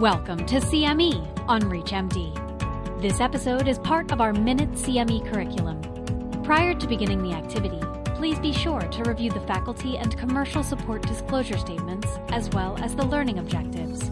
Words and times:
Welcome 0.00 0.46
to 0.46 0.60
CME 0.60 1.44
on 1.46 1.60
ReachMD. 1.60 3.02
This 3.02 3.20
episode 3.20 3.68
is 3.68 3.78
part 3.80 4.10
of 4.12 4.22
our 4.22 4.32
Minute 4.32 4.72
CME 4.72 5.30
curriculum. 5.30 5.78
Prior 6.42 6.72
to 6.72 6.86
beginning 6.86 7.22
the 7.22 7.32
activity, 7.32 7.78
please 8.14 8.38
be 8.38 8.50
sure 8.50 8.80
to 8.80 9.02
review 9.02 9.30
the 9.30 9.42
faculty 9.42 9.98
and 9.98 10.16
commercial 10.16 10.62
support 10.62 11.06
disclosure 11.06 11.58
statements 11.58 12.08
as 12.30 12.48
well 12.48 12.78
as 12.78 12.96
the 12.96 13.04
learning 13.04 13.38
objectives. 13.40 14.10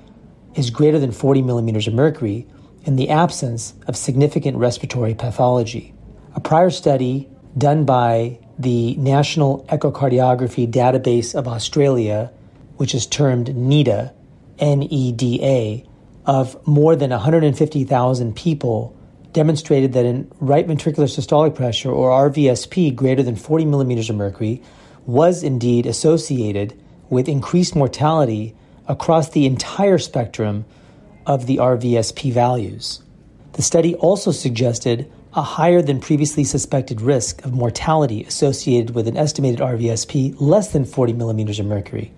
is 0.54 0.70
greater 0.70 0.98
than 0.98 1.12
40 1.12 1.42
millimeters 1.42 1.86
of 1.86 1.94
mercury 1.94 2.46
in 2.84 2.96
the 2.96 3.10
absence 3.10 3.74
of 3.86 3.96
significant 3.96 4.56
respiratory 4.56 5.14
pathology. 5.14 5.94
A 6.34 6.40
prior 6.40 6.70
study 6.70 7.28
done 7.56 7.84
by 7.84 8.38
the 8.58 8.94
National 8.96 9.64
Echocardiography 9.68 10.70
Database 10.70 11.34
of 11.34 11.48
Australia, 11.48 12.30
which 12.76 12.94
is 12.94 13.06
termed 13.06 13.48
NEDA, 13.48 14.12
N 14.58 14.82
E 14.82 15.12
D 15.12 15.40
A, 15.42 15.84
of 16.26 16.64
more 16.66 16.94
than 16.96 17.10
150,000 17.10 18.36
people 18.36 18.96
demonstrated 19.32 19.92
that 19.92 20.06
in 20.06 20.30
right 20.40 20.66
ventricular 20.66 21.08
systolic 21.08 21.54
pressure, 21.54 21.90
or 21.90 22.30
RVSP, 22.30 22.94
greater 22.94 23.22
than 23.22 23.36
40 23.36 23.64
millimeters 23.64 24.08
of 24.08 24.16
mercury, 24.16 24.62
was 25.06 25.42
indeed 25.42 25.86
associated 25.86 26.80
with 27.10 27.28
increased 27.28 27.74
mortality 27.74 28.54
across 28.86 29.30
the 29.30 29.46
entire 29.46 29.98
spectrum 29.98 30.64
of 31.26 31.46
the 31.46 31.56
RVSP 31.56 32.32
values. 32.32 33.02
The 33.54 33.62
study 33.62 33.94
also 33.94 34.30
suggested 34.30 35.10
a 35.32 35.42
higher 35.42 35.82
than 35.82 36.00
previously 36.00 36.44
suspected 36.44 37.00
risk 37.00 37.44
of 37.44 37.52
mortality 37.52 38.22
associated 38.24 38.94
with 38.94 39.08
an 39.08 39.16
estimated 39.16 39.60
RVSP 39.60 40.36
less 40.38 40.72
than 40.72 40.84
40 40.84 41.12
millimeters 41.14 41.58
of 41.58 41.66
mercury. 41.66 42.12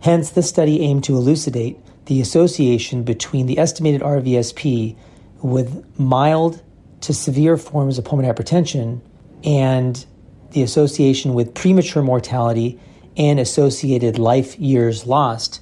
Hence, 0.00 0.30
this 0.30 0.48
study 0.48 0.80
aimed 0.80 1.04
to 1.04 1.16
elucidate 1.16 1.78
the 2.06 2.20
association 2.20 3.02
between 3.02 3.46
the 3.46 3.58
estimated 3.58 4.02
RVSP 4.02 4.96
with 5.42 5.84
mild 5.98 6.62
to 7.02 7.12
severe 7.12 7.56
forms 7.56 7.98
of 7.98 8.04
pulmonary 8.04 8.34
hypertension 8.34 9.00
and 9.44 10.04
the 10.52 10.62
association 10.62 11.34
with 11.34 11.54
premature 11.54 12.02
mortality 12.02 12.78
and 13.16 13.38
associated 13.38 14.18
life 14.18 14.58
years 14.58 15.06
lost, 15.06 15.60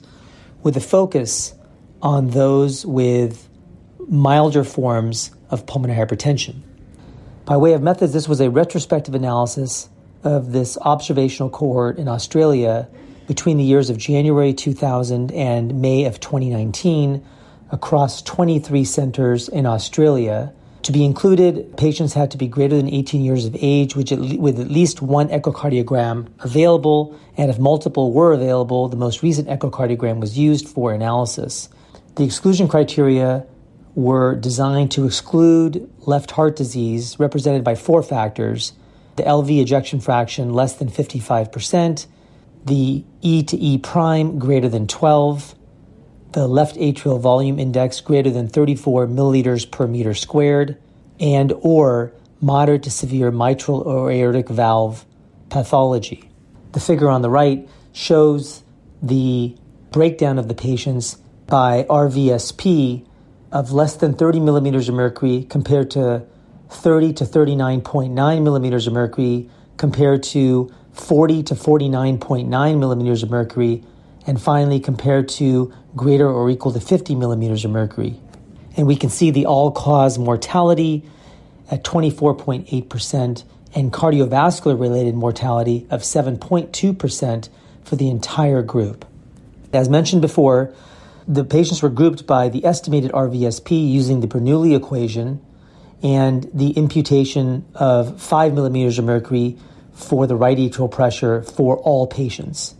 with 0.62 0.76
a 0.76 0.80
focus 0.80 1.54
on 2.00 2.30
those 2.30 2.84
with 2.84 3.48
milder 4.08 4.64
forms 4.64 5.30
of 5.50 5.66
pulmonary 5.66 5.98
hypertension. 5.98 6.56
By 7.44 7.56
way 7.56 7.72
of 7.72 7.82
methods, 7.82 8.12
this 8.12 8.28
was 8.28 8.40
a 8.40 8.50
retrospective 8.50 9.14
analysis 9.14 9.88
of 10.24 10.52
this 10.52 10.78
observational 10.78 11.50
cohort 11.50 11.98
in 11.98 12.08
Australia 12.08 12.88
between 13.26 13.56
the 13.56 13.64
years 13.64 13.90
of 13.90 13.98
January 13.98 14.52
2000 14.52 15.32
and 15.32 15.80
May 15.80 16.04
of 16.04 16.20
2019 16.20 17.24
across 17.70 18.22
23 18.22 18.84
centers 18.84 19.48
in 19.48 19.66
Australia. 19.66 20.52
To 20.84 20.92
be 20.92 21.04
included, 21.04 21.76
patients 21.76 22.14
had 22.14 22.32
to 22.32 22.38
be 22.38 22.48
greater 22.48 22.76
than 22.76 22.88
18 22.88 23.24
years 23.24 23.44
of 23.44 23.56
age, 23.60 23.94
which 23.94 24.10
at 24.10 24.20
le- 24.20 24.40
with 24.40 24.58
at 24.58 24.68
least 24.68 25.00
one 25.00 25.28
echocardiogram 25.28 26.26
available, 26.40 27.16
and 27.36 27.50
if 27.50 27.58
multiple 27.58 28.12
were 28.12 28.32
available, 28.32 28.88
the 28.88 28.96
most 28.96 29.22
recent 29.22 29.48
echocardiogram 29.48 30.18
was 30.18 30.36
used 30.36 30.68
for 30.68 30.92
analysis. 30.92 31.68
The 32.16 32.24
exclusion 32.24 32.66
criteria 32.66 33.46
were 33.94 34.34
designed 34.34 34.90
to 34.92 35.06
exclude 35.06 35.88
left 36.00 36.32
heart 36.32 36.56
disease, 36.56 37.16
represented 37.18 37.62
by 37.62 37.76
four 37.76 38.02
factors 38.02 38.72
the 39.16 39.22
LV 39.22 39.60
ejection 39.60 40.00
fraction 40.00 40.54
less 40.54 40.74
than 40.74 40.88
55%, 40.88 42.06
the 42.64 43.04
E 43.20 43.42
to 43.42 43.56
E 43.56 43.78
prime 43.78 44.38
greater 44.38 44.68
than 44.68 44.86
12, 44.86 45.54
the 46.32 46.46
left 46.46 46.76
atrial 46.76 47.20
volume 47.20 47.58
index 47.58 48.00
greater 48.00 48.30
than 48.30 48.48
34 48.48 49.06
milliliters 49.06 49.70
per 49.70 49.86
meter 49.86 50.14
squared, 50.14 50.76
and 51.20 51.52
or 51.60 52.12
moderate 52.40 52.82
to 52.82 52.90
severe 52.90 53.30
mitral 53.30 53.80
or 53.80 54.10
aortic 54.10 54.48
valve 54.48 55.04
pathology. 55.48 56.28
The 56.72 56.80
figure 56.80 57.08
on 57.08 57.22
the 57.22 57.30
right 57.30 57.68
shows 57.92 58.62
the 59.02 59.56
breakdown 59.90 60.38
of 60.38 60.48
the 60.48 60.54
patients 60.54 61.18
by 61.46 61.84
RVSP 61.84 63.06
of 63.52 63.72
less 63.72 63.96
than 63.96 64.14
30 64.14 64.40
millimeters 64.40 64.88
of 64.88 64.94
mercury 64.94 65.46
compared 65.48 65.90
to 65.92 66.24
30 66.70 67.12
to 67.14 67.24
39.9 67.24 68.42
millimeters 68.42 68.86
of 68.86 68.94
mercury 68.94 69.50
compared 69.76 70.22
to 70.22 70.72
40 70.92 71.42
to 71.44 71.54
49.9 71.54 72.78
millimeters 72.78 73.22
of 73.22 73.30
mercury 73.30 73.84
and 74.26 74.40
finally 74.40 74.80
compared 74.80 75.28
to 75.28 75.72
greater 75.96 76.28
or 76.28 76.48
equal 76.50 76.72
to 76.72 76.80
50 76.80 77.14
millimeters 77.14 77.64
of 77.64 77.70
mercury. 77.70 78.20
And 78.76 78.86
we 78.86 78.96
can 78.96 79.10
see 79.10 79.30
the 79.30 79.46
all 79.46 79.70
cause 79.70 80.18
mortality 80.18 81.04
at 81.70 81.84
24.8% 81.84 83.44
and 83.74 83.92
cardiovascular 83.92 84.78
related 84.78 85.14
mortality 85.14 85.86
of 85.90 86.02
7.2% 86.02 87.48
for 87.84 87.96
the 87.96 88.10
entire 88.10 88.62
group. 88.62 89.04
As 89.72 89.88
mentioned 89.88 90.22
before, 90.22 90.74
the 91.26 91.44
patients 91.44 91.82
were 91.82 91.88
grouped 91.88 92.26
by 92.26 92.48
the 92.48 92.64
estimated 92.66 93.12
RVSP 93.12 93.90
using 93.90 94.20
the 94.20 94.26
Bernoulli 94.26 94.76
equation 94.76 95.40
and 96.02 96.50
the 96.52 96.70
imputation 96.70 97.64
of 97.74 98.20
5 98.20 98.54
millimeters 98.54 98.98
of 98.98 99.04
mercury 99.04 99.56
for 99.92 100.26
the 100.26 100.36
right 100.36 100.58
atrial 100.58 100.90
pressure 100.90 101.42
for 101.42 101.78
all 101.78 102.06
patients. 102.06 102.74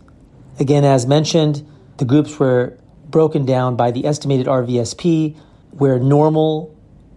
Again, 0.59 0.85
as 0.85 1.05
mentioned, 1.05 1.67
the 1.97 2.05
groups 2.05 2.37
were 2.39 2.77
broken 3.09 3.45
down 3.45 3.75
by 3.75 3.91
the 3.91 4.05
estimated 4.05 4.47
RVSP, 4.47 5.35
where 5.71 5.99
normal 5.99 6.75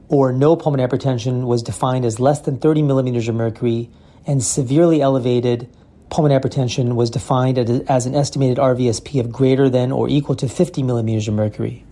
or 0.09 0.33
no 0.33 0.57
pulmonary 0.57 0.89
hypertension 0.89 1.47
was 1.47 1.63
defined 1.63 2.05
as 2.05 2.21
less 2.21 2.41
than 2.41 2.59
30 2.59 2.83
millimeters 2.83 3.29
of 3.29 3.35
mercury, 3.35 3.91
and 4.27 4.43
severely 4.43 5.03
elevated 5.03 5.69
pulmonary 6.09 6.41
hypertension 6.41 6.95
was 6.95 7.11
defined 7.11 7.59
as 7.59 8.07
an 8.07 8.15
estimated 8.15 8.59
RVSP 8.59 9.21
of 9.21 9.33
greater 9.33 9.69
than 9.69 9.91
or 9.93 10.09
equal 10.09 10.37
to 10.37 10.49
50 10.49 10.83
millimeters 10.83 11.29
of 11.29 11.35
mercury. 11.35 11.85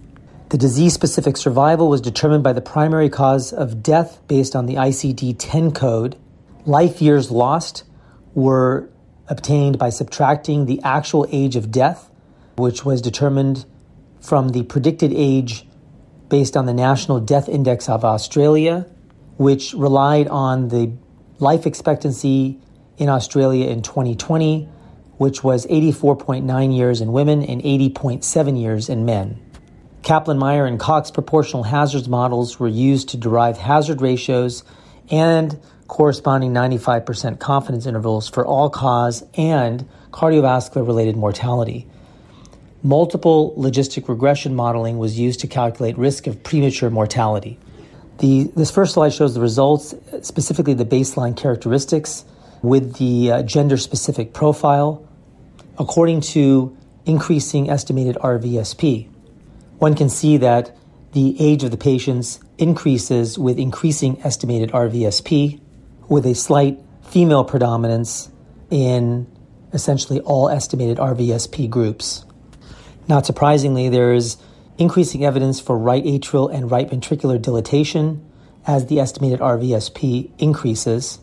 The 0.50 0.58
disease 0.58 0.94
specific 0.94 1.36
survival 1.36 1.88
was 1.88 2.00
determined 2.00 2.44
by 2.44 2.52
the 2.52 2.60
primary 2.60 3.08
cause 3.08 3.52
of 3.52 3.82
death 3.82 4.20
based 4.28 4.54
on 4.54 4.66
the 4.66 4.74
ICD 4.74 5.36
10 5.38 5.72
code. 5.72 6.16
Life 6.64 7.02
years 7.02 7.30
lost 7.30 7.82
were 8.34 8.88
obtained 9.28 9.78
by 9.78 9.90
subtracting 9.90 10.66
the 10.66 10.80
actual 10.82 11.26
age 11.30 11.56
of 11.56 11.70
death, 11.70 12.10
which 12.56 12.84
was 12.84 13.00
determined 13.00 13.64
from 14.20 14.50
the 14.50 14.62
predicted 14.62 15.12
age 15.14 15.66
based 16.28 16.56
on 16.56 16.66
the 16.66 16.72
National 16.72 17.20
Death 17.20 17.48
Index 17.48 17.88
of 17.88 18.04
Australia, 18.04 18.86
which 19.36 19.74
relied 19.74 20.28
on 20.28 20.68
the 20.68 20.92
life 21.38 21.66
expectancy 21.66 22.58
in 22.96 23.08
Australia 23.08 23.68
in 23.68 23.82
2020, 23.82 24.68
which 25.16 25.44
was 25.44 25.66
84.9 25.66 26.76
years 26.76 27.00
in 27.00 27.12
women 27.12 27.42
and 27.42 27.62
80.7 27.62 28.60
years 28.60 28.88
in 28.88 29.04
men. 29.04 29.40
Kaplan 30.02 30.38
Meier 30.38 30.66
and 30.66 30.78
Cox 30.78 31.10
proportional 31.10 31.62
hazards 31.62 32.08
models 32.08 32.60
were 32.60 32.68
used 32.68 33.08
to 33.10 33.16
derive 33.16 33.56
hazard 33.56 34.02
ratios 34.02 34.62
and 35.10 35.58
corresponding 35.88 36.52
95% 36.52 37.38
confidence 37.38 37.86
intervals 37.86 38.28
for 38.28 38.44
all 38.44 38.70
cause 38.70 39.24
and 39.34 39.88
cardiovascular 40.10 40.86
related 40.86 41.16
mortality. 41.16 41.86
Multiple 42.82 43.54
logistic 43.56 44.08
regression 44.08 44.54
modeling 44.54 44.98
was 44.98 45.18
used 45.18 45.40
to 45.40 45.46
calculate 45.46 45.96
risk 45.96 46.26
of 46.26 46.42
premature 46.42 46.90
mortality. 46.90 47.58
The, 48.18 48.50
this 48.54 48.70
first 48.70 48.94
slide 48.94 49.12
shows 49.12 49.34
the 49.34 49.40
results, 49.40 49.94
specifically 50.22 50.74
the 50.74 50.84
baseline 50.84 51.36
characteristics 51.36 52.24
with 52.62 52.96
the 52.96 53.32
uh, 53.32 53.42
gender 53.42 53.76
specific 53.76 54.32
profile 54.32 55.06
according 55.78 56.20
to 56.20 56.76
increasing 57.04 57.68
estimated 57.68 58.16
RVSP 58.16 59.08
one 59.78 59.94
can 59.94 60.08
see 60.08 60.36
that 60.38 60.76
the 61.12 61.36
age 61.38 61.64
of 61.64 61.70
the 61.70 61.76
patients 61.76 62.40
increases 62.58 63.38
with 63.38 63.58
increasing 63.58 64.20
estimated 64.22 64.70
RVSP, 64.70 65.60
with 66.08 66.26
a 66.26 66.34
slight 66.34 66.78
female 67.02 67.44
predominance 67.44 68.30
in 68.70 69.26
essentially 69.72 70.20
all 70.20 70.48
estimated 70.48 70.98
RVSP 70.98 71.68
groups. 71.68 72.24
Not 73.08 73.26
surprisingly, 73.26 73.88
there 73.88 74.14
is 74.14 74.36
increasing 74.78 75.24
evidence 75.24 75.60
for 75.60 75.76
right 75.76 76.04
atrial 76.04 76.52
and 76.52 76.70
right 76.70 76.88
ventricular 76.88 77.40
dilatation 77.40 78.24
as 78.66 78.86
the 78.86 78.98
estimated 78.98 79.40
RVSP 79.40 80.30
increases. 80.38 81.18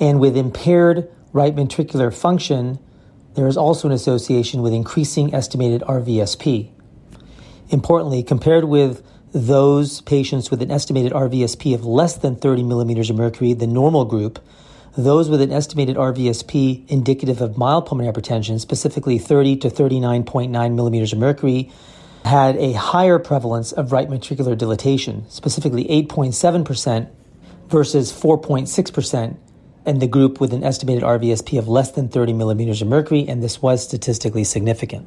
And 0.00 0.20
with 0.20 0.36
impaired 0.36 1.08
right 1.32 1.54
ventricular 1.54 2.14
function, 2.14 2.78
there 3.34 3.46
is 3.46 3.56
also 3.56 3.88
an 3.88 3.94
association 3.94 4.62
with 4.62 4.72
increasing 4.72 5.34
estimated 5.34 5.82
RVSP. 5.82 6.70
Importantly, 7.68 8.22
compared 8.22 8.64
with 8.64 9.02
those 9.36 10.00
patients 10.00 10.50
with 10.50 10.62
an 10.62 10.70
estimated 10.70 11.12
RVSP 11.12 11.74
of 11.74 11.84
less 11.84 12.16
than 12.16 12.36
30 12.36 12.62
millimeters 12.62 13.10
of 13.10 13.16
mercury, 13.16 13.52
the 13.52 13.66
normal 13.66 14.06
group, 14.06 14.42
those 14.96 15.28
with 15.28 15.42
an 15.42 15.52
estimated 15.52 15.96
RVSP 15.96 16.88
indicative 16.88 17.42
of 17.42 17.58
mild 17.58 17.84
pulmonary 17.84 18.14
hypertension, 18.14 18.58
specifically 18.58 19.18
30 19.18 19.56
to 19.56 19.68
39.9 19.68 20.74
millimeters 20.74 21.12
of 21.12 21.18
mercury, 21.18 21.70
had 22.24 22.56
a 22.56 22.72
higher 22.72 23.18
prevalence 23.18 23.72
of 23.72 23.92
right 23.92 24.08
ventricular 24.08 24.56
dilatation, 24.56 25.28
specifically 25.28 25.84
8.7% 25.84 27.08
versus 27.68 28.12
4.6% 28.12 29.36
in 29.84 29.98
the 29.98 30.06
group 30.06 30.40
with 30.40 30.54
an 30.54 30.64
estimated 30.64 31.02
RVSP 31.02 31.58
of 31.58 31.68
less 31.68 31.90
than 31.90 32.08
30 32.08 32.32
millimeters 32.32 32.80
of 32.80 32.88
mercury, 32.88 33.28
and 33.28 33.42
this 33.42 33.60
was 33.60 33.84
statistically 33.84 34.44
significant. 34.44 35.06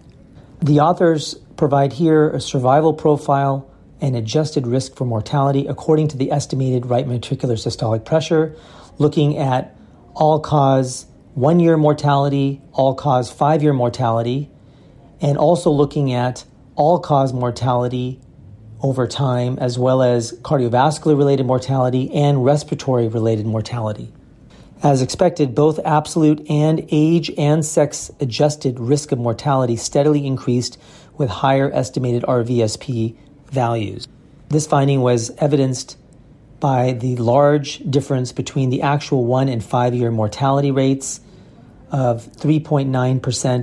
The 0.61 0.81
authors 0.81 1.33
provide 1.57 1.93
here 1.93 2.29
a 2.29 2.39
survival 2.39 2.93
profile 2.93 3.68
and 4.01 4.15
adjusted 4.15 4.65
risk 4.65 4.95
for 4.95 5.05
mortality 5.05 5.67
according 5.67 6.07
to 6.09 6.17
the 6.17 6.31
estimated 6.31 6.85
right 6.85 7.07
ventricular 7.07 7.57
systolic 7.57 8.05
pressure, 8.05 8.55
looking 8.97 9.37
at 9.37 9.75
all 10.13 10.39
cause 10.39 11.05
one 11.33 11.59
year 11.59 11.77
mortality, 11.77 12.61
all 12.73 12.95
cause 12.95 13.31
five 13.31 13.63
year 13.63 13.73
mortality, 13.73 14.49
and 15.21 15.37
also 15.37 15.69
looking 15.69 16.11
at 16.13 16.45
all 16.75 16.99
cause 16.99 17.33
mortality 17.33 18.19
over 18.81 19.07
time, 19.07 19.57
as 19.59 19.77
well 19.77 20.01
as 20.01 20.31
cardiovascular 20.39 21.17
related 21.17 21.45
mortality 21.45 22.09
and 22.13 22.45
respiratory 22.45 23.07
related 23.07 23.45
mortality. 23.45 24.11
As 24.81 25.01
expected, 25.01 25.53
both 25.53 25.79
absolute 25.83 26.49
and 26.49 26.87
age 26.89 27.29
and 27.37 27.65
sex 27.65 28.09
adjusted 28.21 28.79
risk 28.79 29.11
of 29.11 29.19
mortality 29.19 29.75
steadily 29.75 30.25
increased 30.25 30.77
with 31.17 31.29
higher 31.29 31.69
estimated 31.73 32.23
RVSP 32.23 33.17
values. 33.51 34.07
This 34.49 34.65
finding 34.65 35.01
was 35.01 35.31
evidenced 35.37 35.97
by 36.59 36.91
the 36.91 37.15
large 37.17 37.79
difference 37.89 38.31
between 38.31 38.69
the 38.69 38.81
actual 38.81 39.25
one 39.25 39.47
and 39.47 39.63
five 39.63 39.93
year 39.93 40.11
mortality 40.11 40.71
rates 40.71 41.21
of 41.91 42.25
3.9% 42.33 42.87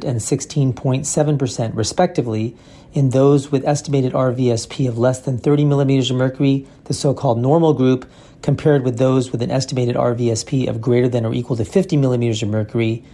and 0.04 0.20
16.7%, 0.20 1.76
respectively, 1.76 2.56
in 2.92 3.10
those 3.10 3.52
with 3.52 3.64
estimated 3.64 4.12
RVSP 4.12 4.88
of 4.88 4.98
less 4.98 5.20
than 5.20 5.38
30 5.38 5.64
millimeters 5.64 6.10
of 6.10 6.16
mercury, 6.16 6.66
the 6.84 6.94
so 6.94 7.14
called 7.14 7.38
normal 7.38 7.74
group, 7.74 8.10
compared 8.42 8.84
with 8.84 8.98
those 8.98 9.32
with 9.32 9.42
an 9.42 9.50
estimated 9.50 9.96
RVSP 9.96 10.68
of 10.68 10.80
greater 10.80 11.08
than 11.08 11.24
or 11.24 11.34
equal 11.34 11.56
to 11.56 11.64
50 11.64 11.96
millimeters 11.96 12.42
of 12.42 12.48
mercury, 12.48 13.04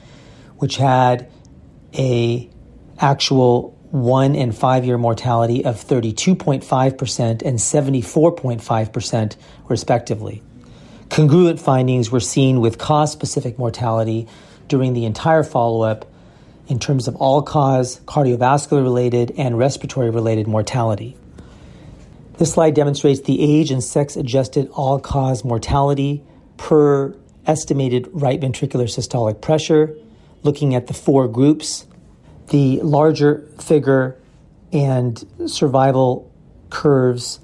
which 0.59 0.77
had 0.77 1.31
a 1.95 2.49
actual 2.99 3.77
one 3.93 4.35
and 4.35 4.57
five 4.57 4.85
year 4.85 4.97
mortality 4.97 5.65
of 5.65 5.77
32.5% 5.77 7.43
and 7.43 7.59
74.5%, 7.59 9.37
respectively. 9.69 10.43
Congruent 11.11 11.61
findings 11.61 12.11
were 12.11 12.21
seen 12.21 12.61
with 12.61 12.79
cause 12.79 13.13
specific 13.13 13.59
mortality 13.59 14.27
during 14.67 14.95
the 14.95 15.05
entire 15.05 15.43
follow 15.43 15.83
up 15.83 16.11
in 16.69 16.79
terms 16.79 17.07
of 17.07 17.17
all 17.17 17.43
cause, 17.43 18.01
cardiovascular 18.07 18.83
related, 18.83 19.35
and 19.37 19.59
respiratory 19.59 20.09
related 20.09 20.47
mortality. 20.47 21.15
This 22.39 22.55
slide 22.55 22.75
demonstrates 22.75 23.21
the 23.21 23.43
age 23.43 23.71
and 23.71 23.85
sex 23.85 24.17
adjusted 24.17 24.71
all 24.71 24.99
cause 24.99 25.45
mortality 25.45 26.25
per 26.57 27.15
estimated 27.47 28.09
right 28.13 28.41
ventricular 28.41 28.85
systolic 28.85 29.43
pressure, 29.43 29.95
looking 30.43 30.75
at 30.75 30.87
the 30.87 30.95
four 30.95 31.29
groups. 31.29 31.87
The 32.49 32.81
larger 32.81 33.49
figure 33.61 34.17
and 34.73 35.25
survival 35.47 36.31
curves 36.71 37.41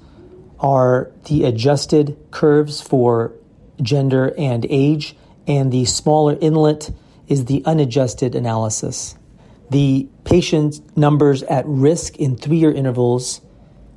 are 0.59 1.11
the 1.25 1.45
adjusted 1.45 2.17
curves 2.31 2.81
for 2.81 3.33
gender 3.81 4.33
and 4.37 4.65
age, 4.69 5.15
and 5.47 5.71
the 5.71 5.85
smaller 5.85 6.37
inlet 6.41 6.91
is 7.27 7.45
the 7.45 7.63
unadjusted 7.65 8.35
analysis. 8.35 9.15
The 9.69 10.07
patient 10.23 10.97
numbers 10.97 11.43
at 11.43 11.65
risk 11.67 12.17
in 12.17 12.35
three 12.35 12.57
year 12.57 12.71
intervals 12.71 13.41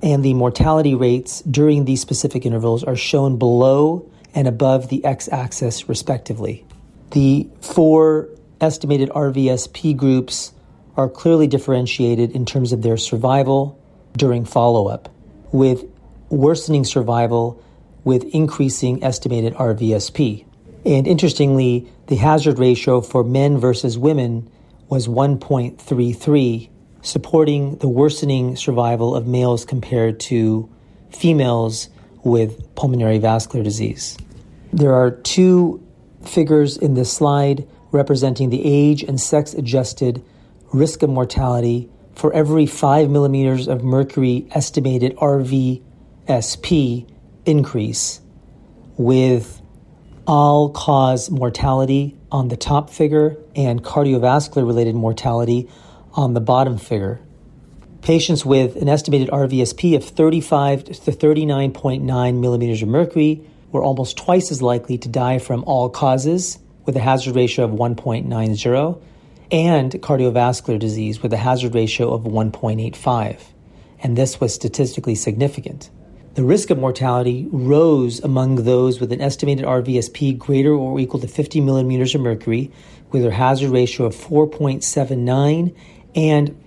and 0.02 0.24
the 0.24 0.34
mortality 0.34 0.94
rates 0.94 1.40
during 1.42 1.84
these 1.84 2.00
specific 2.00 2.44
intervals 2.44 2.84
are 2.84 2.96
shown 2.96 3.38
below 3.38 4.10
and 4.34 4.48
above 4.48 4.88
the 4.88 5.04
x 5.04 5.28
axis, 5.30 5.88
respectively. 5.88 6.64
The 7.12 7.48
four 7.60 8.28
estimated 8.60 9.10
RVSP 9.10 9.96
groups 9.96 10.52
are 10.96 11.08
clearly 11.08 11.46
differentiated 11.46 12.32
in 12.32 12.44
terms 12.44 12.72
of 12.72 12.82
their 12.82 12.96
survival 12.96 13.78
during 14.16 14.44
follow 14.44 14.88
up, 14.88 15.08
with 15.52 15.84
worsening 16.28 16.84
survival 16.84 17.62
with 18.04 18.24
increasing 18.34 19.02
estimated 19.02 19.54
RVSP. 19.54 20.44
And 20.84 21.06
interestingly, 21.06 21.88
the 22.08 22.16
hazard 22.16 22.58
ratio 22.58 23.00
for 23.00 23.22
men 23.22 23.58
versus 23.58 23.96
women 23.96 24.50
was 24.88 25.06
1.33 25.06 26.68
supporting 27.02 27.76
the 27.78 27.88
worsening 27.88 28.56
survival 28.56 29.14
of 29.14 29.26
males 29.26 29.64
compared 29.64 30.20
to 30.20 30.70
females 31.10 31.88
with 32.24 32.74
pulmonary 32.74 33.18
vascular 33.18 33.64
disease. 33.64 34.16
There 34.72 34.94
are 34.94 35.10
two 35.10 35.84
figures 36.24 36.76
in 36.76 36.94
this 36.94 37.12
slide 37.12 37.66
representing 37.90 38.50
the 38.50 38.64
age 38.64 39.02
and 39.02 39.20
sex 39.20 39.52
adjusted 39.52 40.24
risk 40.72 41.02
of 41.02 41.10
mortality 41.10 41.88
for 42.14 42.32
every 42.32 42.66
5 42.66 43.10
millimeters 43.10 43.68
of 43.68 43.82
mercury 43.82 44.46
estimated 44.52 45.16
RVSP 45.16 47.06
increase, 47.46 48.20
with 48.96 49.60
all 50.26 50.70
cause 50.70 51.30
mortality 51.30 52.16
on 52.30 52.48
the 52.48 52.56
top 52.56 52.90
figure 52.90 53.36
and 53.56 53.82
cardiovascular 53.82 54.66
related 54.66 54.94
mortality 54.94 55.68
on 56.12 56.34
the 56.34 56.40
bottom 56.40 56.78
figure. 56.78 57.20
Patients 58.02 58.44
with 58.44 58.76
an 58.76 58.88
estimated 58.88 59.28
RVSP 59.28 59.96
of 59.96 60.04
35 60.04 60.84
to 60.84 60.92
39.9 60.92 62.40
millimeters 62.40 62.82
of 62.82 62.88
mercury 62.88 63.42
were 63.70 63.82
almost 63.82 64.16
twice 64.16 64.50
as 64.50 64.60
likely 64.60 64.98
to 64.98 65.08
die 65.08 65.38
from 65.38 65.64
all 65.64 65.88
causes 65.88 66.58
with 66.84 66.96
a 66.96 67.00
hazard 67.00 67.34
ratio 67.34 67.64
of 67.64 67.70
1.90 67.70 69.06
and 69.52 69.92
cardiovascular 69.92 70.78
disease 70.78 71.22
with 71.22 71.32
a 71.32 71.36
hazard 71.36 71.74
ratio 71.74 72.12
of 72.12 72.22
1.85. 72.22 73.38
And 74.02 74.16
this 74.16 74.40
was 74.40 74.54
statistically 74.54 75.14
significant. 75.14 75.90
The 76.34 76.42
risk 76.42 76.70
of 76.70 76.78
mortality 76.78 77.46
rose 77.52 78.18
among 78.20 78.64
those 78.64 78.98
with 78.98 79.12
an 79.12 79.20
estimated 79.20 79.66
RVSP 79.66 80.38
greater 80.38 80.72
or 80.72 80.98
equal 80.98 81.20
to 81.20 81.28
50 81.28 81.60
millimeters 81.60 82.14
of 82.14 82.22
mercury, 82.22 82.70
with 83.10 83.26
a 83.26 83.30
hazard 83.30 83.68
ratio 83.68 84.06
of 84.06 84.14
4.79 84.14 85.76
and 86.14 86.58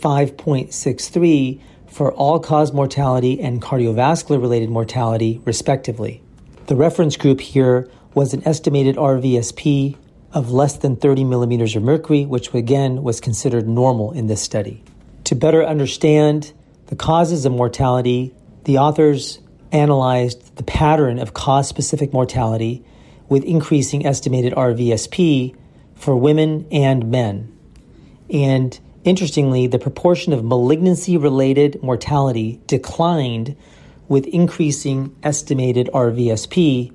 5.63 0.00 1.60
for 1.86 2.12
all 2.14 2.40
cause 2.40 2.72
mortality 2.72 3.40
and 3.40 3.62
cardiovascular 3.62 4.40
related 4.40 4.68
mortality, 4.68 5.40
respectively. 5.44 6.20
The 6.66 6.74
reference 6.74 7.16
group 7.16 7.40
here 7.40 7.88
was 8.14 8.34
an 8.34 8.42
estimated 8.44 8.96
RVSP 8.96 9.96
of 10.34 10.50
less 10.50 10.76
than 10.76 10.96
30 10.96 11.24
millimeters 11.24 11.76
of 11.76 11.82
mercury, 11.82 12.26
which 12.26 12.52
again 12.52 13.02
was 13.02 13.20
considered 13.20 13.68
normal 13.68 14.10
in 14.10 14.26
this 14.26 14.42
study. 14.42 14.82
To 15.24 15.36
better 15.36 15.64
understand 15.64 16.52
the 16.88 16.96
causes 16.96 17.46
of 17.46 17.52
mortality, 17.52 18.34
the 18.64 18.78
authors 18.78 19.38
analyzed 19.70 20.56
the 20.56 20.64
pattern 20.64 21.18
of 21.18 21.34
cause 21.34 21.68
specific 21.68 22.12
mortality 22.12 22.84
with 23.28 23.44
increasing 23.44 24.04
estimated 24.04 24.52
RVSP 24.52 25.56
for 25.94 26.16
women 26.16 26.66
and 26.70 27.10
men. 27.10 27.56
And 28.28 28.78
interestingly, 29.04 29.68
the 29.68 29.78
proportion 29.78 30.32
of 30.32 30.44
malignancy 30.44 31.16
related 31.16 31.80
mortality 31.82 32.60
declined 32.66 33.56
with 34.08 34.26
increasing 34.26 35.14
estimated 35.22 35.88
RVSP 35.94 36.92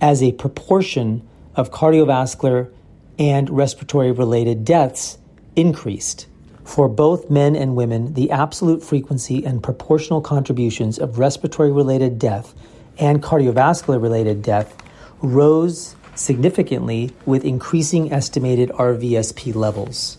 as 0.00 0.22
a 0.22 0.32
proportion 0.32 1.28
of 1.60 1.70
cardiovascular 1.70 2.72
and 3.18 3.50
respiratory 3.50 4.10
related 4.10 4.64
deaths 4.64 5.18
increased. 5.54 6.26
For 6.64 6.88
both 6.88 7.28
men 7.28 7.54
and 7.54 7.76
women, 7.76 8.14
the 8.14 8.30
absolute 8.30 8.82
frequency 8.82 9.44
and 9.44 9.62
proportional 9.62 10.22
contributions 10.22 10.98
of 10.98 11.18
respiratory 11.18 11.70
related 11.70 12.18
death 12.18 12.54
and 12.98 13.22
cardiovascular 13.22 14.00
related 14.00 14.42
death 14.42 14.74
rose 15.20 15.96
significantly 16.14 17.12
with 17.26 17.44
increasing 17.44 18.10
estimated 18.10 18.70
RVSP 18.70 19.54
levels. 19.54 20.16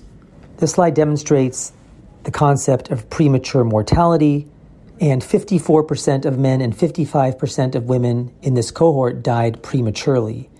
This 0.57 0.74
slide 0.74 0.93
demonstrates 0.93 1.74
the 2.24 2.31
concept 2.31 2.91
of 2.91 3.10
premature 3.10 3.63
mortality, 3.63 4.48
and 5.00 5.24
54% 5.24 6.25
of 6.25 6.38
men 6.38 6.62
and 6.62 6.77
55% 6.77 7.74
of 7.74 7.86
women 7.86 8.31
in 8.43 8.53
this 8.53 8.69
cohort 8.69 9.24
died 9.24 9.63
prematurely. 9.63 10.50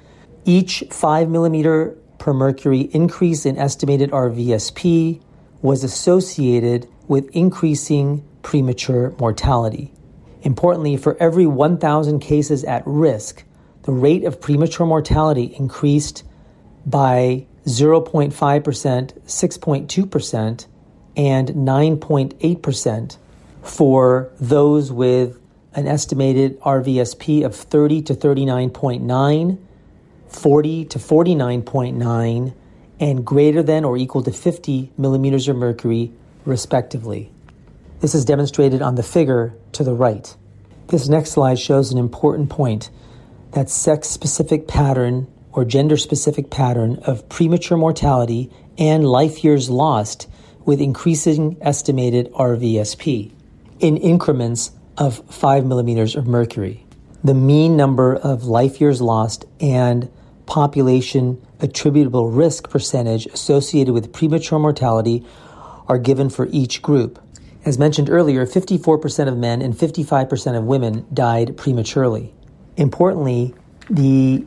Each 0.46 0.84
5 0.90 1.30
millimeter 1.30 1.98
per 2.18 2.34
mercury 2.34 2.90
increase 2.94 3.46
in 3.46 3.58
estimated 3.58 4.10
RVSP 4.12 5.22
was 5.62 5.84
associated 5.84 6.88
with 7.08 7.30
increasing 7.36 8.24
premature 8.42 9.14
mortality. 9.20 9.94
Importantly, 10.42 10.98
for 10.98 11.16
every 11.18 11.46
1,000 11.46 12.20
cases 12.20 12.64
at 12.64 12.82
risk, 12.86 13.44
the 13.84 13.92
rate 13.92 14.24
of 14.24 14.42
premature 14.42 14.86
mortality 14.86 15.56
increased 15.58 16.24
by 16.86 17.46
0.5%, 17.66 18.34
6.2%, 18.34 20.66
and 21.16 21.50
9.8% 21.50 23.18
for 23.62 24.32
those 24.40 24.92
with 24.92 25.40
an 25.74 25.88
estimated 25.88 26.60
RVSP 26.62 27.46
of 27.46 27.56
30 27.56 28.02
to 28.04 28.16
39.9, 28.16 29.58
40 30.32 30.86
to 30.86 31.00
49.9, 31.00 32.54
and 33.00 33.26
greater 33.26 33.64
than 33.64 33.84
or 33.84 33.98
equal 33.98 34.24
to 34.24 34.32
50 34.32 34.92
millimeters 34.98 35.48
of 35.48 35.56
mercury, 35.56 36.12
respectively. 36.46 37.32
This 38.00 38.16
is 38.16 38.26
demonstrated 38.26 38.82
on 38.82 38.96
the 38.96 39.04
figure 39.04 39.54
to 39.74 39.84
the 39.84 39.94
right. 39.94 40.36
This 40.88 41.08
next 41.08 41.32
slide 41.32 41.60
shows 41.60 41.92
an 41.92 41.98
important 41.98 42.50
point 42.50 42.90
that 43.54 43.70
sex 43.70 44.08
specific 44.08 44.68
pattern 44.68 45.28
or 45.52 45.66
gender 45.66 45.98
specific 45.98 46.50
pattern 46.50 46.98
of 47.06 47.28
premature 47.30 47.78
mortality 47.78 48.50
and 48.78 49.06
life 49.06 49.44
years 49.44 49.70
lost 49.70 50.28
with 50.66 50.80
increasing 50.80 51.58
estimated 51.62 52.32
RVSP 52.34 53.32
in 53.80 53.98
increments 53.98 54.72
of 54.98 55.24
5 55.34 55.66
millimeters 55.66 56.16
of 56.16 56.28
mercury. 56.28 56.86
The 57.24 57.34
mean 57.34 57.76
number 57.76 58.16
of 58.16 58.46
life 58.46 58.80
years 58.80 59.02
lost 59.02 59.46
and 59.60 60.10
population 60.52 61.42
attributable 61.62 62.30
risk 62.30 62.70
percentage 62.70 63.26
associated 63.28 63.94
with 63.94 64.12
premature 64.12 64.60
mortality 64.60 65.26
are 65.88 65.98
given 65.98 66.30
for 66.30 66.46
each 66.52 66.82
group. 66.82 67.24
As 67.64 67.80
mentioned 67.80 68.10
earlier, 68.10 68.46
54% 68.46 69.30
of 69.30 69.38
men 69.38 69.62
and 69.62 69.74
55% 69.74 70.58
of 70.58 70.66
women 70.66 71.06
died 71.14 71.56
prematurely. 71.56 72.34
Importantly, 72.76 73.56
the 73.90 74.46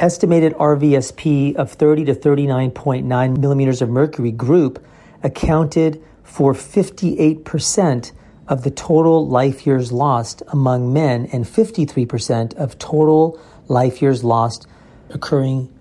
estimated 0.00 0.54
RVSP 0.54 1.54
of 1.54 1.70
30 1.70 2.06
to 2.06 2.14
39.9 2.16 3.38
millimeters 3.38 3.80
of 3.80 3.88
mercury 3.88 4.32
group 4.32 4.84
accounted 5.22 6.02
for 6.24 6.52
58% 6.52 8.10
of 8.48 8.64
the 8.64 8.72
total 8.72 9.28
life 9.28 9.64
years 9.68 9.92
lost 9.92 10.42
among 10.48 10.92
men 10.92 11.26
and 11.26 11.44
53% 11.44 12.54
of 12.54 12.76
total 12.80 13.40
life 13.68 14.02
years 14.02 14.24
lost 14.24 14.66
occurring 15.14 15.72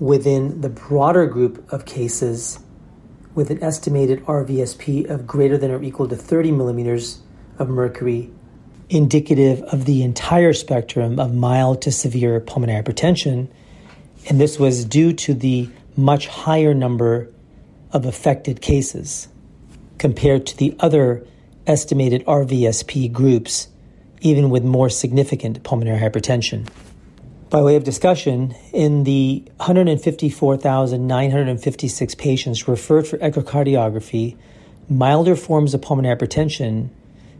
within 0.00 0.60
the 0.60 0.68
broader 0.68 1.26
group 1.26 1.72
of 1.72 1.84
cases 1.84 2.58
with 3.34 3.50
an 3.50 3.62
estimated 3.62 4.24
RVSP 4.24 5.08
of 5.08 5.26
greater 5.26 5.56
than 5.56 5.70
or 5.70 5.82
equal 5.82 6.08
to 6.08 6.16
30 6.16 6.50
millimeters 6.52 7.20
of 7.58 7.68
mercury, 7.68 8.30
indicative 8.88 9.62
of 9.62 9.84
the 9.84 10.02
entire 10.02 10.52
spectrum 10.52 11.20
of 11.20 11.34
mild 11.34 11.82
to 11.82 11.92
severe 11.92 12.40
pulmonary 12.40 12.82
hypertension. 12.82 13.48
And 14.28 14.40
this 14.40 14.58
was 14.58 14.84
due 14.84 15.12
to 15.12 15.34
the 15.34 15.68
much 15.96 16.26
higher 16.26 16.74
number 16.74 17.32
of 17.92 18.06
affected 18.06 18.60
cases 18.60 19.28
compared 19.98 20.46
to 20.46 20.56
the 20.56 20.76
other 20.80 21.26
estimated 21.66 22.24
RVSP 22.24 23.12
groups, 23.12 23.68
even 24.20 24.50
with 24.50 24.64
more 24.64 24.88
significant 24.88 25.62
pulmonary 25.62 25.98
hypertension. 25.98 26.68
By 27.50 27.62
way 27.62 27.76
of 27.76 27.84
discussion, 27.84 28.54
in 28.74 29.04
the 29.04 29.42
154,956 29.56 32.14
patients 32.16 32.68
referred 32.68 33.06
for 33.06 33.16
echocardiography, 33.18 34.36
milder 34.90 35.34
forms 35.34 35.72
of 35.72 35.80
pulmonary 35.80 36.14
hypertension, 36.14 36.90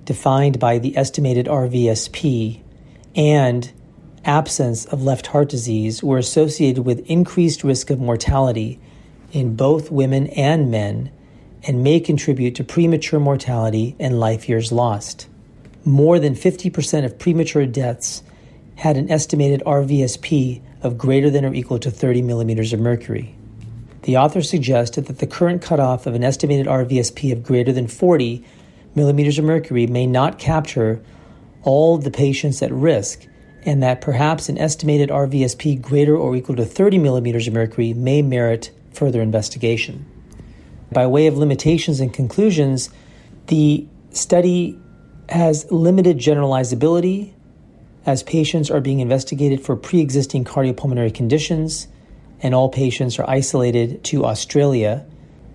defined 0.07 0.59
by 0.59 0.79
the 0.79 0.97
estimated 0.97 1.45
RVSP, 1.45 2.63
and 3.15 3.71
absence 4.25 4.87
of 4.87 5.03
left 5.03 5.27
heart 5.27 5.51
disease 5.51 6.03
were 6.03 6.17
associated 6.17 6.87
with 6.87 7.05
increased 7.11 7.63
risk 7.63 7.91
of 7.91 8.01
mortality 8.01 8.81
in 9.33 9.57
both 9.57 9.91
women 9.91 10.29
and 10.29 10.71
men 10.71 11.11
and 11.65 11.85
may 11.85 12.01
contribute 12.01 12.55
to 12.55 12.65
premature 12.65 13.21
mortality 13.21 13.95
and 13.99 14.19
life 14.19 14.49
years 14.49 14.73
lost. 14.73 15.29
More 15.85 16.19
than 16.19 16.35
50% 16.35 17.05
of 17.05 17.19
premature 17.19 17.67
deaths 17.67 18.23
had 18.79 18.97
an 18.97 19.11
estimated 19.11 19.61
RVSP 19.67 20.63
of 20.83 20.97
greater 20.97 21.31
than 21.31 21.45
or 21.45 21.53
equal 21.53 21.81
to 21.81 21.91
30 21.91 22.23
millimeters 22.23 22.73
of 22.73 22.79
mercury. 22.79 23.35
The 24.03 24.17
author 24.17 24.41
suggested 24.41 25.07
that 25.07 25.19
the 25.19 25.27
current 25.27 25.63
cutoff 25.63 26.07
of 26.07 26.15
an 26.15 26.23
estimated 26.23 26.69
RVSP 26.69 27.33
of 27.33 27.43
greater 27.43 27.73
than 27.73 27.89
40 27.89 28.45
millimeters 28.95 29.37
of 29.37 29.45
mercury 29.45 29.89
may 29.89 30.07
not 30.07 30.39
capture 30.39 31.03
all 31.65 31.99
the 31.99 32.13
patients 32.13 32.63
at 32.63 32.71
risk, 32.71 33.27
and 33.65 33.83
that 33.83 34.01
perhaps 34.01 34.49
an 34.49 34.59
estimated 34.59 35.09
RVSP 35.09 35.83
greater 35.83 36.17
or 36.17 36.37
equal 36.37 36.55
to 36.55 36.65
30 36.65 36.99
millimeters 36.99 37.49
of 37.49 37.55
mercury 37.55 37.93
may 37.95 38.23
merit 38.23 38.71
further 38.93 39.21
investigation. 39.21 40.07
By 40.93 41.09
way 41.09 41.27
of 41.27 41.37
limitations 41.37 41.99
and 41.99 42.15
conclusions, 42.15 42.91
the 43.49 43.89
study 44.13 44.79
has 45.29 45.69
limited 45.73 46.19
generalizability 46.19 47.33
as 48.07 48.23
patients 48.23 48.71
are 48.71 48.81
being 48.81 49.01
investigated 49.01 49.61
for 49.61 49.77
pre 49.77 50.01
existing 50.01 50.45
cardiopulmonary 50.45 51.15
conditions, 51.15 51.89
and 52.41 52.55
all 52.55 52.69
patients 52.69 53.19
are 53.19 53.29
isolated 53.29 54.03
to 54.05 54.25
Australia. 54.25 55.05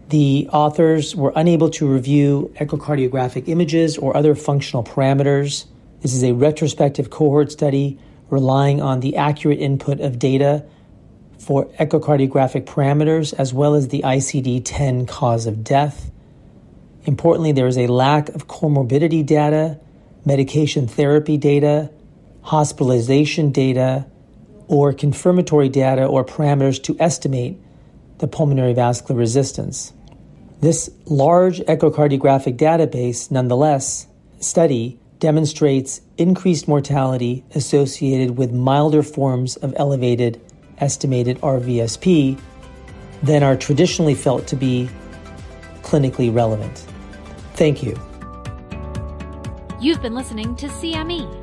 The 0.09 0.49
authors 0.51 1.15
were 1.15 1.33
unable 1.35 1.69
to 1.71 1.87
review 1.87 2.53
echocardiographic 2.59 3.47
images 3.47 3.97
or 3.97 4.15
other 4.15 4.35
functional 4.35 4.83
parameters. 4.83 5.65
This 6.01 6.13
is 6.13 6.23
a 6.23 6.33
retrospective 6.33 7.09
cohort 7.09 7.51
study 7.51 7.97
relying 8.29 8.81
on 8.81 8.99
the 8.99 9.15
accurate 9.15 9.59
input 9.59 9.99
of 10.01 10.19
data 10.19 10.65
for 11.39 11.65
echocardiographic 11.79 12.65
parameters 12.65 13.33
as 13.33 13.53
well 13.53 13.75
as 13.75 13.89
the 13.89 14.01
ICD 14.01 14.61
10 14.63 15.05
cause 15.05 15.45
of 15.45 15.63
death. 15.63 16.11
Importantly, 17.05 17.51
there 17.51 17.67
is 17.67 17.77
a 17.77 17.87
lack 17.87 18.29
of 18.29 18.47
comorbidity 18.47 19.25
data, 19.25 19.79
medication 20.25 20.87
therapy 20.87 21.37
data, 21.37 21.89
hospitalization 22.43 23.51
data, 23.51 24.05
or 24.67 24.93
confirmatory 24.93 25.69
data 25.69 26.05
or 26.05 26.23
parameters 26.23 26.81
to 26.83 26.95
estimate 26.99 27.59
the 28.19 28.27
pulmonary 28.27 28.73
vascular 28.73 29.19
resistance. 29.19 29.93
This 30.61 30.89
large 31.05 31.59
echocardiographic 31.59 32.57
database, 32.57 33.29
nonetheless, 33.29 34.07
study 34.39 34.99
demonstrates 35.19 36.01
increased 36.17 36.67
mortality 36.67 37.43
associated 37.55 38.37
with 38.37 38.51
milder 38.51 39.03
forms 39.03 39.55
of 39.57 39.73
elevated 39.77 40.39
estimated 40.79 41.39
RVSP 41.41 42.39
than 43.21 43.43
are 43.43 43.55
traditionally 43.55 44.15
felt 44.15 44.47
to 44.47 44.55
be 44.55 44.89
clinically 45.81 46.33
relevant. 46.33 46.85
Thank 47.53 47.83
you. 47.83 47.97
You've 49.79 50.01
been 50.01 50.15
listening 50.15 50.55
to 50.57 50.67
CME 50.67 51.42